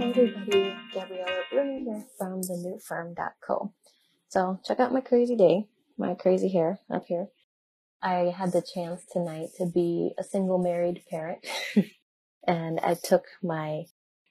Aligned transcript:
Everybody, 0.00 0.76
Gabriela 0.94 1.42
Brunner 1.50 1.80
here 1.80 2.04
from 2.16 2.40
thenewfirm.co. 2.42 3.72
So 4.28 4.60
check 4.64 4.78
out 4.78 4.92
my 4.92 5.00
crazy 5.00 5.34
day, 5.34 5.66
my 5.98 6.14
crazy 6.14 6.48
hair 6.48 6.78
up 6.88 7.06
here. 7.08 7.26
I 8.00 8.32
had 8.36 8.52
the 8.52 8.62
chance 8.62 9.04
tonight 9.12 9.48
to 9.58 9.66
be 9.66 10.12
a 10.16 10.22
single 10.22 10.58
married 10.58 11.02
parent 11.10 11.44
and 12.46 12.78
I 12.78 12.94
took 12.94 13.24
my 13.42 13.86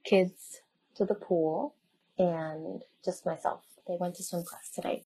kids 0.05 0.61
to 0.95 1.03
the 1.03 1.15
pool 1.15 1.75
and 2.17 2.81
just 3.03 3.25
myself. 3.25 3.61
They 3.87 3.97
went 3.99 4.15
to 4.15 4.23
swim 4.23 4.43
class 4.43 4.69
today. 4.73 5.05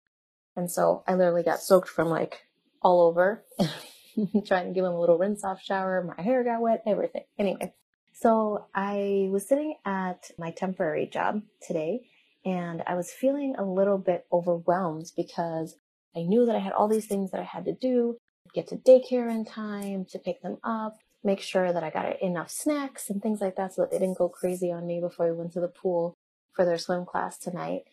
And 0.57 0.71
so 0.71 1.03
I 1.07 1.15
literally 1.15 1.43
got 1.43 1.61
soaked 1.61 1.89
from 1.89 2.09
like 2.09 2.47
all 2.83 3.03
over, 3.03 3.45
trying 4.47 4.67
to 4.67 4.73
give 4.73 4.85
them 4.85 4.95
a 4.95 5.01
little 5.01 5.19
rinse 5.19 5.45
off 5.45 5.63
shower. 5.63 6.03
My 6.17 6.23
hair 6.23 6.45
got 6.45 6.61
wet, 6.61 6.83
everything. 6.87 7.25
Anyway, 7.39 7.73
so 8.13 8.67
I 8.75 9.29
was 9.31 9.49
sitting 9.49 9.75
at 9.85 10.31
my 10.39 10.51
temporary 10.51 11.07
job 11.07 11.43
today 11.67 12.03
and 12.45 12.83
I 12.87 12.95
was 12.95 13.11
feeling 13.11 13.55
a 13.57 13.65
little 13.65 13.99
bit 13.99 14.27
overwhelmed 14.33 15.13
because 15.17 15.77
I 16.15 16.23
knew 16.23 16.45
that 16.47 16.57
I 16.57 16.61
had 16.61 16.73
all 16.73 16.89
these 16.89 17.07
things 17.07 17.31
that 17.31 17.41
I 17.41 17.45
had 17.45 17.65
to 17.67 17.73
do, 17.73 18.17
get 18.55 18.69
to 18.69 18.77
daycare 18.77 19.31
in 19.31 19.45
time 19.45 20.05
to 20.11 20.19
pick 20.19 20.43
them 20.43 20.59
up, 20.63 20.99
make 21.25 21.41
sure 21.41 21.73
that 21.73 21.85
I 21.85 21.91
got 21.91 22.21
enough 22.21 22.51
snacks 22.51 23.09
and 23.09 23.23
things 23.23 23.41
like 23.41 23.57
that 23.57 23.75
so 23.75 23.83
that 23.83 23.91
they 23.91 23.99
didn't 23.99 24.19
go 24.19 24.29
crazy 24.29 24.71
on 24.73 24.87
me 24.87 25.01
before 25.01 25.27
we 25.27 25.39
went 25.39 25.53
to 25.53 25.61
the 25.61 25.69
pool 25.69 26.15
for 26.55 26.65
their 26.65 26.79
swim 26.79 27.05
class 27.05 27.39
tonight. 27.39 27.85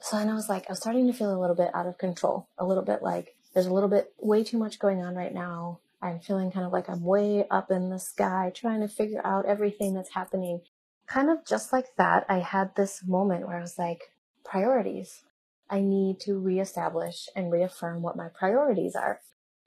So 0.00 0.16
then 0.16 0.28
I 0.28 0.34
was 0.34 0.48
like, 0.48 0.64
I 0.68 0.72
was 0.72 0.80
starting 0.80 1.06
to 1.06 1.12
feel 1.12 1.36
a 1.36 1.40
little 1.40 1.56
bit 1.56 1.74
out 1.74 1.86
of 1.86 1.98
control, 1.98 2.48
a 2.58 2.66
little 2.66 2.84
bit 2.84 3.02
like 3.02 3.34
there's 3.54 3.66
a 3.66 3.72
little 3.72 3.88
bit 3.88 4.12
way 4.20 4.44
too 4.44 4.58
much 4.58 4.78
going 4.78 5.02
on 5.02 5.14
right 5.14 5.32
now. 5.32 5.80
I'm 6.02 6.20
feeling 6.20 6.50
kind 6.50 6.66
of 6.66 6.72
like 6.72 6.90
I'm 6.90 7.02
way 7.02 7.46
up 7.50 7.70
in 7.70 7.88
the 7.88 7.98
sky 7.98 8.52
trying 8.54 8.80
to 8.80 8.88
figure 8.88 9.24
out 9.24 9.46
everything 9.46 9.94
that's 9.94 10.12
happening. 10.12 10.60
Kind 11.06 11.30
of 11.30 11.44
just 11.46 11.72
like 11.72 11.96
that, 11.96 12.26
I 12.28 12.40
had 12.40 12.74
this 12.74 13.02
moment 13.06 13.46
where 13.46 13.56
I 13.56 13.62
was 13.62 13.78
like, 13.78 14.12
priorities. 14.44 15.22
I 15.70 15.80
need 15.80 16.20
to 16.20 16.38
reestablish 16.38 17.28
and 17.34 17.50
reaffirm 17.50 18.02
what 18.02 18.16
my 18.16 18.28
priorities 18.28 18.94
are. 18.94 19.20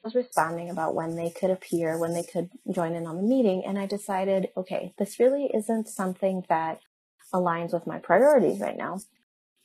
I 0.04 0.08
was 0.08 0.16
responding 0.16 0.70
about 0.70 0.96
when 0.96 1.16
they 1.16 1.30
could 1.30 1.50
appear, 1.50 1.98
when 1.98 2.14
they 2.14 2.24
could 2.24 2.50
join 2.72 2.94
in 2.94 3.06
on 3.06 3.18
the 3.18 3.24
meeting, 3.24 3.64
and 3.66 3.78
I 3.78 3.86
decided, 3.86 4.50
okay, 4.56 4.94
this 4.98 5.20
really 5.20 5.50
isn't 5.54 5.90
something 5.90 6.46
that 6.48 6.80
aligns 7.34 7.74
with 7.74 7.88
my 7.88 8.00
priorities 8.00 8.60
right 8.60 8.78
now. 8.78 9.00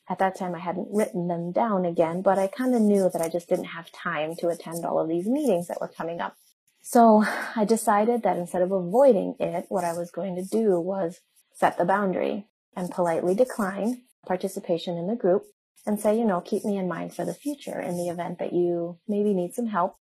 At 0.09 0.19
that 0.19 0.37
time, 0.37 0.55
I 0.55 0.59
hadn't 0.59 0.89
written 0.93 1.29
them 1.29 1.51
down 1.51 1.87
again, 1.87 2.21
but 2.21 2.39
I 2.39 2.47
kind 2.47 2.75
of 2.75 2.83
knew 2.83 3.09
that 3.11 3.23
I 3.23 3.29
just 3.29 3.49
didn't 3.49 3.65
have 3.67 3.91
time 3.91 4.37
to 4.37 4.49
attend 4.49 4.85
all 4.85 5.01
of 5.01 5.09
these 5.09 5.27
meetings 5.27 5.69
that 5.69 5.81
were 5.81 5.89
coming 5.89 6.21
up. 6.21 6.37
So 6.83 7.25
I 7.57 7.65
decided 7.65 8.23
that 8.23 8.37
instead 8.37 8.61
of 8.61 8.71
avoiding 8.71 9.37
it, 9.41 9.65
what 9.71 9.85
I 9.85 9.95
was 9.95 10.11
going 10.11 10.37
to 10.37 10.45
do 10.45 10.79
was 10.79 11.21
set 11.55 11.79
the 11.79 11.87
boundary 11.87 12.47
and 12.77 12.91
politely 12.91 13.35
decline 13.35 14.03
participation 14.27 14.99
in 14.99 15.07
the 15.07 15.17
group 15.17 15.45
and 15.87 15.99
say, 15.99 16.19
you 16.19 16.27
know, 16.27 16.43
keep 16.43 16.65
me 16.65 16.77
in 16.77 16.89
mind 16.89 17.15
for 17.15 17.25
the 17.25 17.33
future 17.33 17.81
in 17.81 17.97
the 17.97 18.09
event 18.09 18.39
that 18.39 18.53
you 18.53 18.99
maybe 19.09 19.33
need 19.33 19.55
some 19.55 19.69
help. 19.69 19.97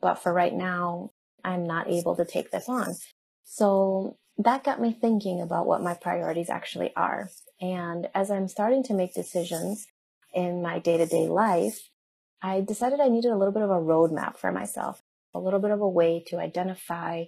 But 0.00 0.16
for 0.16 0.32
right 0.32 0.52
now, 0.52 1.12
I'm 1.42 1.64
not 1.64 1.88
able 1.88 2.16
to 2.16 2.24
take 2.26 2.50
this 2.50 2.68
on. 2.68 2.94
So 3.44 4.18
that 4.38 4.64
got 4.64 4.80
me 4.80 4.92
thinking 4.92 5.40
about 5.40 5.66
what 5.66 5.82
my 5.82 5.94
priorities 5.94 6.50
actually 6.50 6.92
are. 6.94 7.30
And 7.60 8.08
as 8.14 8.30
I'm 8.30 8.48
starting 8.48 8.82
to 8.84 8.94
make 8.94 9.14
decisions 9.14 9.86
in 10.34 10.62
my 10.62 10.78
day 10.78 10.98
to 10.98 11.06
day 11.06 11.28
life, 11.28 11.78
I 12.42 12.60
decided 12.60 13.00
I 13.00 13.08
needed 13.08 13.32
a 13.32 13.36
little 13.36 13.54
bit 13.54 13.62
of 13.62 13.70
a 13.70 13.74
roadmap 13.74 14.36
for 14.36 14.52
myself, 14.52 15.00
a 15.34 15.40
little 15.40 15.60
bit 15.60 15.70
of 15.70 15.80
a 15.80 15.88
way 15.88 16.22
to 16.28 16.38
identify 16.38 17.24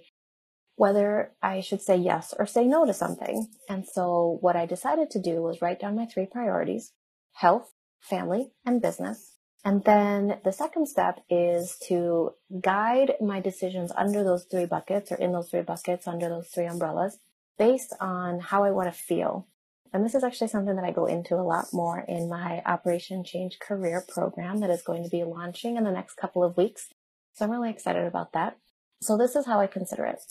whether 0.75 1.33
I 1.41 1.61
should 1.61 1.81
say 1.81 1.97
yes 1.97 2.33
or 2.37 2.45
say 2.45 2.65
no 2.65 2.85
to 2.85 2.93
something. 2.93 3.47
And 3.67 3.85
so 3.85 4.37
what 4.41 4.55
I 4.55 4.65
decided 4.65 5.09
to 5.11 5.21
do 5.21 5.41
was 5.41 5.61
write 5.61 5.79
down 5.79 5.95
my 5.95 6.05
three 6.05 6.27
priorities, 6.31 6.93
health, 7.33 7.73
family, 7.99 8.51
and 8.65 8.81
business. 8.81 9.38
And 9.65 9.83
then 9.83 10.39
the 10.43 10.53
second 10.53 10.87
step 10.87 11.19
is 11.29 11.77
to 11.87 12.33
guide 12.61 13.13
my 13.21 13.41
decisions 13.41 13.91
under 13.95 14.23
those 14.23 14.45
three 14.45 14.65
buckets 14.65 15.11
or 15.11 15.15
in 15.15 15.33
those 15.33 15.49
three 15.49 15.61
buckets 15.61 16.07
under 16.07 16.29
those 16.29 16.47
three 16.47 16.65
umbrellas 16.65 17.17
based 17.57 17.93
on 17.99 18.39
how 18.39 18.63
I 18.63 18.71
want 18.71 18.91
to 18.91 18.97
feel. 18.97 19.47
And 19.91 20.05
this 20.05 20.15
is 20.15 20.23
actually 20.23 20.47
something 20.47 20.75
that 20.75 20.85
I 20.85 20.91
go 20.91 21.07
into 21.07 21.35
a 21.35 21.43
lot 21.43 21.73
more 21.73 21.99
in 22.07 22.29
my 22.29 22.61
Operation 22.65 23.23
Change 23.23 23.59
Career 23.59 24.05
program 24.07 24.59
that 24.59 24.69
is 24.69 24.81
going 24.81 25.03
to 25.03 25.09
be 25.09 25.23
launching 25.23 25.75
in 25.75 25.83
the 25.83 25.91
next 25.91 26.15
couple 26.15 26.43
of 26.43 26.55
weeks. 26.55 26.89
So 27.33 27.45
I'm 27.45 27.51
really 27.51 27.71
excited 27.71 28.05
about 28.05 28.33
that. 28.33 28.57
So 29.01 29.17
this 29.17 29.35
is 29.35 29.45
how 29.45 29.59
I 29.59 29.67
consider 29.67 30.05
it. 30.05 30.21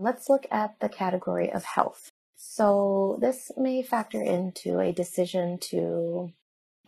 Let's 0.00 0.28
look 0.28 0.46
at 0.50 0.80
the 0.80 0.88
category 0.88 1.52
of 1.52 1.64
health. 1.64 2.10
So 2.36 3.18
this 3.20 3.50
may 3.56 3.82
factor 3.82 4.22
into 4.22 4.78
a 4.78 4.92
decision 4.92 5.58
to 5.70 6.32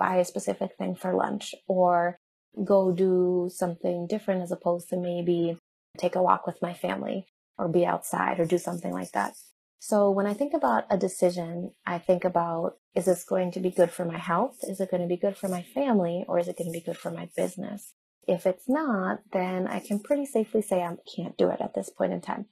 buy 0.01 0.17
a 0.17 0.25
specific 0.25 0.71
thing 0.79 0.97
for 0.97 1.15
lunch 1.15 1.55
or 1.69 2.19
go 2.65 2.91
do 2.91 3.49
something 3.53 4.07
different 4.09 4.43
as 4.43 4.51
opposed 4.51 4.89
to 4.89 4.97
maybe 4.97 5.57
take 5.99 6.17
a 6.17 6.23
walk 6.23 6.47
with 6.47 6.61
my 6.63 6.75
family 6.75 7.27
or 7.59 7.69
be 7.69 7.87
outside 7.87 8.41
or 8.41 8.47
do 8.47 8.59
something 8.59 8.93
like 8.93 9.13
that. 9.13 9.35
So 9.79 10.11
when 10.11 10.27
I 10.27 10.35
think 10.35 10.53
about 10.55 10.85
a 10.91 10.99
decision, 10.99 11.73
I 11.87 11.99
think 11.99 12.25
about 12.25 12.79
is 12.95 13.05
this 13.05 13.25
going 13.25 13.53
to 13.53 13.61
be 13.61 13.71
good 13.71 13.91
for 13.91 14.05
my 14.05 14.19
health? 14.19 14.57
Is 14.63 14.81
it 14.81 14.91
going 14.91 15.03
to 15.03 15.09
be 15.09 15.17
good 15.17 15.37
for 15.37 15.49
my 15.49 15.63
family? 15.63 16.25
Or 16.27 16.39
is 16.39 16.49
it 16.49 16.59
going 16.59 16.73
to 16.73 16.79
be 16.79 16.85
good 16.85 16.99
for 16.99 17.11
my 17.11 17.29
business? 17.37 17.93
If 18.27 18.47
it's 18.47 18.69
not, 18.69 19.21
then 19.33 19.67
I 19.67 19.81
can 19.81 20.01
pretty 20.01 20.27
safely 20.27 20.63
say 20.63 20.83
I 20.83 20.97
can't 21.17 21.37
do 21.37 21.51
it 21.51 21.61
at 21.61 21.75
this 21.75 21.89
point 21.89 22.13
in 22.13 22.21
time. 22.21 22.47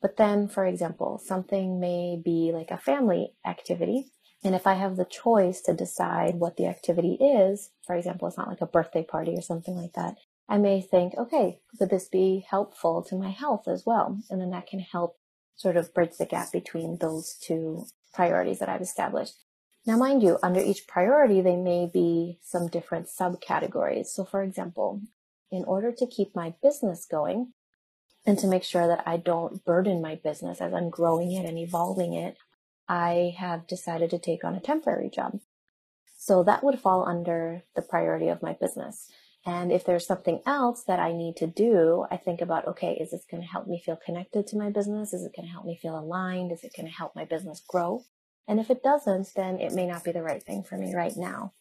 But 0.00 0.16
then, 0.16 0.48
for 0.48 0.66
example, 0.66 1.20
something 1.24 1.80
may 1.80 2.20
be 2.22 2.52
like 2.52 2.70
a 2.70 2.76
family 2.78 3.34
activity 3.46 4.06
and 4.44 4.54
if 4.54 4.66
I 4.66 4.74
have 4.74 4.96
the 4.96 5.04
choice 5.04 5.60
to 5.62 5.74
decide 5.74 6.36
what 6.36 6.56
the 6.56 6.66
activity 6.66 7.14
is, 7.14 7.70
for 7.86 7.94
example, 7.94 8.26
it's 8.26 8.36
not 8.36 8.48
like 8.48 8.60
a 8.60 8.66
birthday 8.66 9.04
party 9.04 9.34
or 9.36 9.42
something 9.42 9.76
like 9.76 9.92
that, 9.92 10.16
I 10.48 10.58
may 10.58 10.80
think, 10.80 11.14
okay, 11.16 11.60
would 11.78 11.90
this 11.90 12.08
be 12.08 12.44
helpful 12.48 13.02
to 13.04 13.16
my 13.16 13.30
health 13.30 13.68
as 13.68 13.84
well? 13.86 14.18
And 14.30 14.40
then 14.40 14.50
that 14.50 14.66
can 14.66 14.80
help 14.80 15.16
sort 15.54 15.76
of 15.76 15.94
bridge 15.94 16.16
the 16.18 16.26
gap 16.26 16.50
between 16.50 16.98
those 16.98 17.36
two 17.40 17.86
priorities 18.12 18.58
that 18.58 18.68
I've 18.68 18.80
established. 18.80 19.34
Now, 19.86 19.96
mind 19.96 20.22
you, 20.22 20.38
under 20.42 20.60
each 20.60 20.86
priority, 20.86 21.40
they 21.40 21.56
may 21.56 21.88
be 21.92 22.38
some 22.42 22.68
different 22.68 23.08
subcategories. 23.08 24.06
So, 24.06 24.24
for 24.24 24.42
example, 24.42 25.00
in 25.50 25.64
order 25.64 25.92
to 25.92 26.06
keep 26.06 26.34
my 26.34 26.54
business 26.62 27.06
going 27.08 27.52
and 28.24 28.38
to 28.38 28.46
make 28.46 28.62
sure 28.62 28.86
that 28.86 29.02
I 29.06 29.16
don't 29.16 29.64
burden 29.64 30.00
my 30.00 30.16
business 30.16 30.60
as 30.60 30.72
I'm 30.72 30.90
growing 30.90 31.32
it 31.32 31.44
and 31.46 31.58
evolving 31.58 32.14
it, 32.14 32.36
I 32.88 33.34
have 33.38 33.66
decided 33.66 34.10
to 34.10 34.18
take 34.18 34.44
on 34.44 34.54
a 34.54 34.60
temporary 34.60 35.10
job. 35.10 35.40
So 36.16 36.42
that 36.44 36.62
would 36.62 36.78
fall 36.78 37.06
under 37.06 37.64
the 37.74 37.82
priority 37.82 38.28
of 38.28 38.42
my 38.42 38.52
business. 38.52 39.08
And 39.44 39.72
if 39.72 39.84
there's 39.84 40.06
something 40.06 40.40
else 40.46 40.84
that 40.84 41.00
I 41.00 41.12
need 41.12 41.36
to 41.38 41.48
do, 41.48 42.06
I 42.10 42.16
think 42.16 42.40
about, 42.40 42.68
okay, 42.68 42.92
is 42.92 43.10
this 43.10 43.24
going 43.28 43.42
to 43.42 43.48
help 43.48 43.66
me 43.66 43.82
feel 43.84 43.96
connected 43.96 44.46
to 44.46 44.56
my 44.56 44.70
business? 44.70 45.12
Is 45.12 45.24
it 45.24 45.32
going 45.34 45.46
to 45.46 45.52
help 45.52 45.64
me 45.64 45.76
feel 45.80 45.98
aligned? 45.98 46.52
Is 46.52 46.62
it 46.62 46.74
going 46.76 46.86
to 46.86 46.92
help 46.92 47.16
my 47.16 47.24
business 47.24 47.60
grow? 47.66 48.04
And 48.46 48.60
if 48.60 48.70
it 48.70 48.84
doesn't, 48.84 49.32
then 49.34 49.58
it 49.58 49.72
may 49.72 49.86
not 49.86 50.04
be 50.04 50.12
the 50.12 50.22
right 50.22 50.42
thing 50.42 50.62
for 50.62 50.76
me 50.76 50.94
right 50.94 51.16
now. 51.16 51.54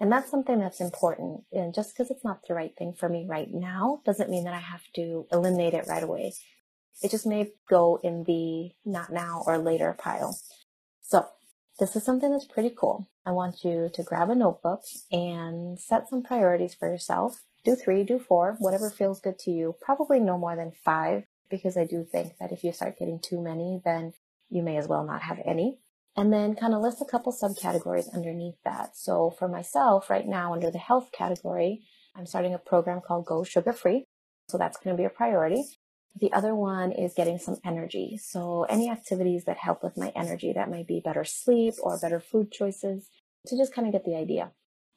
And 0.00 0.12
that's 0.12 0.30
something 0.30 0.60
that's 0.60 0.80
important. 0.80 1.42
And 1.52 1.74
just 1.74 1.92
because 1.92 2.10
it's 2.10 2.24
not 2.24 2.46
the 2.46 2.54
right 2.54 2.72
thing 2.76 2.92
for 2.92 3.08
me 3.08 3.26
right 3.28 3.52
now 3.52 4.00
doesn't 4.04 4.30
mean 4.30 4.44
that 4.44 4.54
I 4.54 4.60
have 4.60 4.82
to 4.94 5.26
eliminate 5.32 5.74
it 5.74 5.88
right 5.88 6.02
away. 6.02 6.34
It 7.02 7.10
just 7.10 7.26
may 7.26 7.52
go 7.68 8.00
in 8.02 8.24
the 8.24 8.72
not 8.84 9.12
now 9.12 9.42
or 9.46 9.58
later 9.58 9.94
pile. 9.98 10.38
So 11.02 11.26
this 11.78 11.94
is 11.94 12.04
something 12.04 12.30
that's 12.30 12.46
pretty 12.46 12.74
cool. 12.76 13.08
I 13.24 13.30
want 13.30 13.64
you 13.64 13.90
to 13.94 14.02
grab 14.02 14.30
a 14.30 14.34
notebook 14.34 14.82
and 15.12 15.78
set 15.78 16.08
some 16.08 16.22
priorities 16.22 16.74
for 16.74 16.90
yourself. 16.90 17.40
Do 17.64 17.76
three, 17.76 18.02
do 18.02 18.18
four, 18.18 18.56
whatever 18.58 18.90
feels 18.90 19.20
good 19.20 19.38
to 19.40 19.50
you. 19.50 19.76
Probably 19.80 20.18
no 20.18 20.38
more 20.38 20.56
than 20.56 20.72
five, 20.84 21.24
because 21.50 21.76
I 21.76 21.84
do 21.84 22.04
think 22.04 22.38
that 22.38 22.52
if 22.52 22.64
you 22.64 22.72
start 22.72 22.98
getting 22.98 23.20
too 23.20 23.40
many, 23.40 23.80
then 23.84 24.12
you 24.50 24.62
may 24.62 24.76
as 24.76 24.88
well 24.88 25.04
not 25.04 25.22
have 25.22 25.38
any. 25.44 25.78
And 26.16 26.32
then 26.32 26.56
kind 26.56 26.74
of 26.74 26.82
list 26.82 27.00
a 27.00 27.04
couple 27.04 27.32
subcategories 27.32 28.12
underneath 28.12 28.56
that. 28.64 28.96
So 28.96 29.30
for 29.38 29.46
myself, 29.46 30.10
right 30.10 30.26
now, 30.26 30.52
under 30.52 30.70
the 30.70 30.78
health 30.78 31.10
category, 31.12 31.82
I'm 32.16 32.26
starting 32.26 32.54
a 32.54 32.58
program 32.58 33.00
called 33.00 33.26
Go 33.26 33.44
Sugar 33.44 33.72
Free. 33.72 34.04
So 34.48 34.58
that's 34.58 34.78
going 34.78 34.96
to 34.96 35.00
be 35.00 35.04
a 35.04 35.10
priority. 35.10 35.62
The 36.16 36.32
other 36.32 36.54
one 36.54 36.92
is 36.92 37.14
getting 37.14 37.38
some 37.38 37.58
energy. 37.64 38.18
So 38.22 38.64
any 38.64 38.90
activities 38.90 39.44
that 39.44 39.58
help 39.58 39.82
with 39.82 39.96
my 39.96 40.12
energy, 40.16 40.52
that 40.52 40.70
might 40.70 40.86
be 40.86 41.00
better 41.00 41.24
sleep 41.24 41.74
or 41.82 41.98
better 41.98 42.20
food 42.20 42.50
choices 42.50 43.08
to 43.46 43.56
just 43.56 43.72
kind 43.72 43.86
of 43.86 43.92
get 43.92 44.04
the 44.04 44.16
idea. 44.16 44.52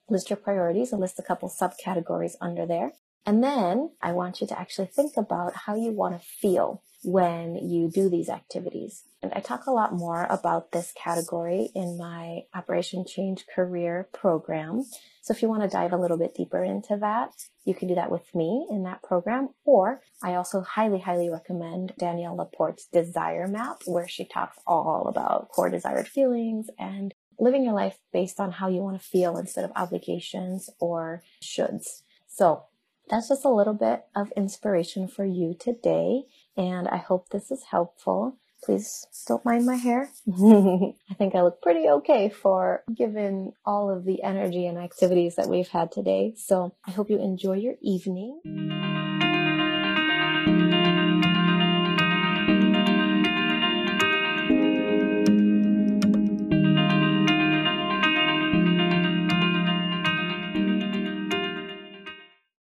List 0.10 0.30
your 0.30 0.38
priorities 0.38 0.92
and 0.92 1.00
list 1.00 1.20
a 1.20 1.24
couple 1.24 1.50
subcategories 1.50 2.34
under 2.42 2.66
there. 2.66 2.94
And 3.26 3.44
then 3.44 3.92
I 4.02 4.14
want 4.14 4.42
you 4.42 4.48
to 4.48 4.60
actually 4.60 4.88
think 4.88 5.14
about 5.16 5.56
how 5.56 5.76
you 5.76 5.92
want 5.92 6.20
to 6.20 6.28
feel 6.28 6.82
when 7.04 7.56
you 7.56 7.90
do 7.90 8.10
these 8.10 8.30
activities. 8.30 9.04
And 9.24 9.32
I 9.34 9.40
talk 9.40 9.66
a 9.66 9.72
lot 9.72 9.94
more 9.94 10.26
about 10.30 10.72
this 10.72 10.94
category 10.96 11.70
in 11.76 11.98
my 11.98 12.42
Operation 12.54 13.06
Change 13.06 13.46
Career 13.54 14.08
program. 14.14 14.84
So 15.22 15.34
if 15.34 15.42
you 15.42 15.50
want 15.50 15.64
to 15.64 15.70
dive 15.70 15.94
a 15.94 15.98
little 15.98 16.18
bit 16.18 16.36
deeper 16.36 16.64
into 16.64 16.98
that, 16.98 17.32
you 17.64 17.76
can 17.76 17.88
do 17.88 17.96
that 17.96 18.12
with 18.12 18.34
me 18.34 18.68
in 18.70 18.84
that 18.84 19.04
program. 19.04 19.50
Or 19.66 20.02
I 20.24 20.34
also 20.34 20.62
highly, 20.62 21.00
highly 21.00 21.30
recommend 21.30 21.94
Danielle 21.98 22.36
Laporte's 22.36 22.86
Desire 22.86 23.48
Map, 23.48 23.82
where 23.86 24.08
she 24.08 24.26
talks 24.26 24.58
all 24.66 25.08
about 25.08 25.50
core 25.50 25.70
desired 25.70 26.08
feelings 26.08 26.68
and 26.80 27.14
living 27.40 27.64
your 27.64 27.74
life 27.74 27.98
based 28.14 28.40
on 28.40 28.52
how 28.52 28.68
you 28.68 28.82
want 28.82 29.00
to 29.00 29.08
feel 29.08 29.38
instead 29.38 29.66
of 29.66 29.72
obligations 29.76 30.70
or 30.80 31.24
shoulds. 31.44 32.04
So 32.28 32.64
that's 33.12 33.28
just 33.28 33.46
a 33.46 33.50
little 33.50 33.74
bit 33.74 34.06
of 34.16 34.32
inspiration 34.38 35.08
for 35.08 35.26
you 35.26 35.54
today. 35.60 36.24
And 36.56 36.88
I 36.88 36.98
hope 36.98 37.30
this 37.30 37.52
is 37.52 37.66
helpful. 37.70 38.38
Please 38.64 39.06
don't 39.28 39.44
mind 39.44 39.66
my 39.66 39.76
hair. 39.76 40.10
I 40.30 41.14
think 41.18 41.36
I 41.36 41.42
look 41.42 41.62
pretty 41.62 41.90
okay 41.90 42.30
for 42.30 42.84
given 42.96 43.54
all 43.66 43.90
of 43.90 44.06
the 44.06 44.24
energy 44.24 44.66
and 44.66 44.78
activities 44.78 45.36
that 45.36 45.50
we've 45.50 45.68
had 45.68 45.92
today. 45.92 46.36
So 46.38 46.74
I 46.86 46.92
hope 46.92 47.10
you 47.10 47.20
enjoy 47.20 47.56
your 47.56 47.76
evening. 47.82 49.11